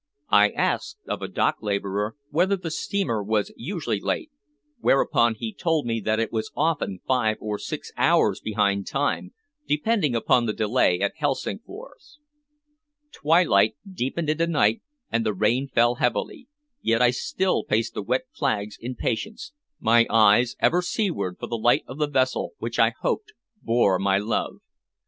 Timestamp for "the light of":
21.45-21.99